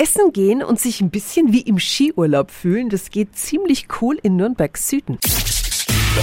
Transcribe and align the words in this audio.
Essen 0.00 0.32
gehen 0.32 0.62
und 0.62 0.80
sich 0.80 1.02
ein 1.02 1.10
bisschen 1.10 1.52
wie 1.52 1.60
im 1.60 1.78
Skiurlaub 1.78 2.50
fühlen, 2.50 2.88
das 2.88 3.10
geht 3.10 3.36
ziemlich 3.36 3.88
cool 4.00 4.16
in 4.22 4.34
Nürnberg 4.36 4.74
Süden. 4.78 5.18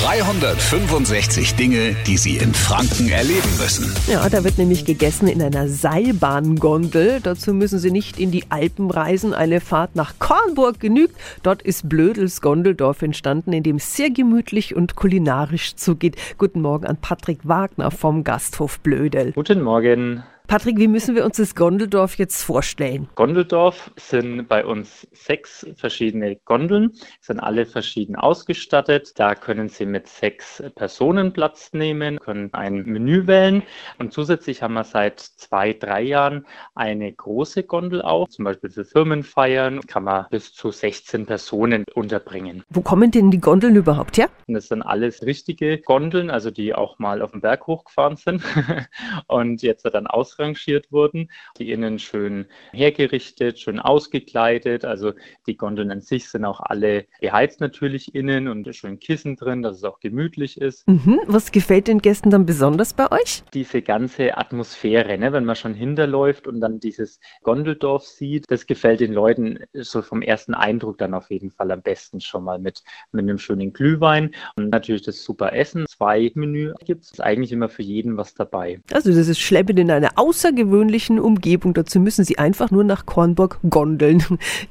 365 0.02 1.54
Dinge, 1.54 1.96
die 2.08 2.18
Sie 2.18 2.38
in 2.38 2.56
Franken 2.56 3.10
erleben 3.10 3.50
müssen. 3.60 3.94
Ja, 4.12 4.28
da 4.30 4.44
wird 4.44 4.58
nämlich 4.58 4.84
gegessen 4.84 5.28
in 5.28 5.44
einer 5.44 5.68
Seilbahngondel. 5.68 7.20
Dazu 7.22 7.54
müssen 7.54 7.78
Sie 7.78 7.92
nicht 7.92 8.20
in 8.20 8.32
die 8.32 8.46
Alpen 8.50 8.90
reisen. 8.90 9.36
Eine 9.36 9.62
Fahrt 9.62 9.96
nach 9.96 10.16
Kornburg 10.18 10.80
genügt. 10.80 11.16
Dort 11.44 11.62
ist 11.62 11.88
Blödels 11.88 12.42
Gondeldorf 12.42 13.04
entstanden, 13.04 13.54
in 13.54 13.62
dem 13.62 13.76
es 13.76 13.96
sehr 13.96 14.10
gemütlich 14.10 14.76
und 14.76 14.96
kulinarisch 14.96 15.76
zugeht. 15.76 16.16
Guten 16.40 16.62
Morgen 16.62 16.88
an 16.88 16.98
Patrick 16.98 17.42
Wagner 17.44 17.92
vom 17.92 18.24
Gasthof 18.24 18.80
Blödel. 18.80 19.34
Guten 19.34 19.62
Morgen. 19.62 20.24
Patrick, 20.48 20.78
wie 20.78 20.88
müssen 20.88 21.14
wir 21.14 21.26
uns 21.26 21.36
das 21.36 21.56
Gondeldorf 21.56 22.18
jetzt 22.18 22.42
vorstellen? 22.42 23.10
Gondeldorf 23.16 23.92
sind 23.98 24.48
bei 24.48 24.66
uns 24.66 25.06
sechs 25.12 25.68
verschiedene 25.76 26.38
Gondeln, 26.38 26.94
sind 27.20 27.42
alle 27.42 27.66
verschieden 27.66 28.16
ausgestattet. 28.16 29.12
Da 29.20 29.36
können 29.36 29.68
Sie 29.68 29.86
mit 29.86 30.08
sechs 30.08 30.64
Personen 30.76 31.34
Platz 31.34 31.74
nehmen, 31.74 32.18
können 32.20 32.54
ein 32.54 32.84
Menü 32.86 33.28
wählen 33.28 33.62
und 34.00 34.14
zusätzlich 34.14 34.64
haben 34.64 34.76
wir 34.76 34.86
seit 34.86 35.20
zwei, 35.20 35.74
drei 35.74 36.02
Jahren 36.04 36.46
eine 36.76 37.12
große 37.12 37.64
Gondel 37.64 38.02
auch. 38.02 38.30
Zum 38.30 38.46
Beispiel 38.46 38.70
für 38.70 38.86
Firmenfeiern 38.86 39.82
kann 39.82 40.06
man 40.06 40.28
bis 40.30 40.54
zu 40.54 40.72
16 40.72 41.26
Personen 41.26 41.84
unterbringen. 41.94 42.64
Wo 42.70 42.80
kommen 42.80 43.12
denn 43.12 43.32
die 43.32 43.42
Gondeln 43.42 43.76
überhaupt 43.76 44.18
her? 44.18 44.30
Das 44.48 44.70
sind 44.70 44.82
alles 44.82 45.24
richtige 45.24 45.80
Gondeln, 45.80 46.30
also 46.30 46.52
die 46.52 46.74
auch 46.74 47.00
mal 47.00 47.22
auf 47.22 47.32
den 47.32 47.42
Berg 47.42 47.68
hochgefahren 47.68 48.16
sind 48.16 48.42
und 49.28 49.62
jetzt 49.62 49.84
dann 49.84 50.08
aus 50.08 50.37
ausrangiert 50.38 50.92
wurden. 50.92 51.30
Die 51.58 51.72
innen 51.72 52.00
schön 52.00 52.46
hergerichtet, 52.72 53.60
schön 53.60 53.80
ausgekleidet. 53.80 54.86
Also 54.86 55.14
die 55.48 55.58
Gondeln 55.58 55.92
an 55.92 56.02
sich 56.02 56.30
sind 56.30 56.46
auch 56.46 56.60
alle 56.60 57.06
beheizt 57.20 57.60
natürlich 57.60 58.14
innen 58.14 58.48
und 58.48 58.74
schön 58.76 59.00
Kissen 59.00 59.36
drin, 59.36 59.62
dass 59.62 59.78
es 59.78 59.84
auch 59.84 60.00
gemütlich 60.00 60.60
ist. 60.60 60.88
Mhm. 60.88 61.20
Was 61.28 61.52
gefällt 61.52 61.88
den 61.88 62.00
Gästen 62.00 62.30
dann 62.30 62.46
besonders 62.46 62.94
bei 62.94 63.12
euch? 63.12 63.44
Diese 63.54 63.82
ganze 63.82 64.38
Atmosphäre, 64.38 65.18
ne? 65.18 65.34
wenn 65.34 65.46
man 65.46 65.56
schon 65.56 65.74
hinterläuft 65.74 66.48
und 66.48 66.62
dann 66.62 66.80
dieses 66.80 67.20
Gondeldorf 67.44 68.04
sieht, 68.04 68.46
das 68.50 68.68
gefällt 68.68 69.00
den 69.00 69.14
Leuten 69.14 69.60
so 69.74 70.02
vom 70.02 70.22
ersten 70.22 70.54
Eindruck 70.54 70.98
dann 70.98 71.14
auf 71.14 71.32
jeden 71.32 71.52
Fall 71.52 71.72
am 71.72 71.82
besten 71.82 72.22
schon 72.22 72.44
mal 72.44 72.60
mit, 72.60 72.84
mit 73.12 73.24
einem 73.24 73.38
schönen 73.38 73.74
Glühwein 73.74 74.32
und 74.56 74.70
natürlich 74.70 75.02
das 75.02 75.24
super 75.24 75.54
Essen. 75.54 75.86
Zwei 75.88 76.32
Menü 76.36 76.74
gibt 76.86 77.06
es 77.06 77.20
eigentlich 77.20 77.52
immer 77.52 77.70
für 77.70 77.84
jeden 77.84 78.18
was 78.18 78.34
dabei. 78.34 78.82
Also 78.92 79.14
das 79.14 79.28
ist 79.28 79.40
schleppend 79.40 79.80
in 79.80 79.92
einer 79.92 80.18
außergewöhnlichen 80.28 81.20
Umgebung. 81.20 81.74
Dazu 81.74 82.00
müssen 82.00 82.26
Sie 82.26 82.38
einfach 82.38 82.70
nur 82.70 82.84
nach 82.84 83.06
Kornburg 83.06 83.60
gondeln. 83.70 84.24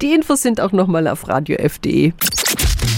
Die 0.02 0.12
Infos 0.12 0.42
sind 0.42 0.60
auch 0.60 0.72
nochmal 0.72 1.08
auf 1.08 1.28
radiof.de. 1.28 2.12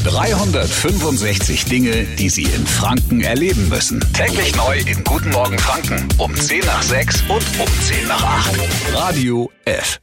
365 0.05 1.65
Dinge, 1.67 2.05
die 2.19 2.29
Sie 2.29 2.43
in 2.43 2.67
Franken 2.67 3.21
erleben 3.21 3.69
müssen. 3.69 4.01
Täglich 4.13 4.55
neu 4.57 4.79
in 4.79 5.05
Guten 5.05 5.31
Morgen 5.31 5.59
Franken 5.59 6.09
um 6.19 6.35
10 6.35 6.61
nach 6.61 6.83
6 6.83 7.23
und 7.23 7.45
um 7.61 7.81
10 7.83 8.09
nach 8.09 8.23
8. 8.23 8.59
Radio 8.95 9.51
F. 9.65 10.01